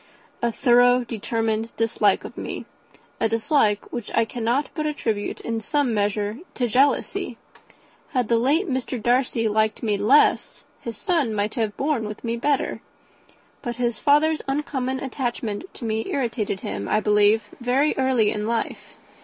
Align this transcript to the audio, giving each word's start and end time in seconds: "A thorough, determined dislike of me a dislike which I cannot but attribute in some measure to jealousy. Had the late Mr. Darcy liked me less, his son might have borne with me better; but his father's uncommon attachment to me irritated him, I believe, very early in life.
"A 0.41 0.51
thorough, 0.51 1.03
determined 1.03 1.75
dislike 1.77 2.23
of 2.25 2.35
me 2.35 2.65
a 3.19 3.29
dislike 3.29 3.93
which 3.93 4.09
I 4.15 4.25
cannot 4.25 4.69
but 4.73 4.87
attribute 4.87 5.39
in 5.41 5.61
some 5.61 5.93
measure 5.93 6.39
to 6.55 6.65
jealousy. 6.67 7.37
Had 8.09 8.27
the 8.27 8.39
late 8.39 8.67
Mr. 8.67 8.99
Darcy 8.99 9.47
liked 9.47 9.83
me 9.83 9.97
less, 9.99 10.63
his 10.79 10.97
son 10.97 11.35
might 11.35 11.53
have 11.53 11.77
borne 11.77 12.07
with 12.07 12.23
me 12.23 12.35
better; 12.35 12.81
but 13.61 13.75
his 13.75 13.99
father's 13.99 14.41
uncommon 14.47 14.99
attachment 15.01 15.71
to 15.75 15.85
me 15.85 16.03
irritated 16.09 16.61
him, 16.61 16.87
I 16.89 16.99
believe, 16.99 17.43
very 17.59 17.93
early 17.95 18.31
in 18.31 18.47
life. 18.47 18.95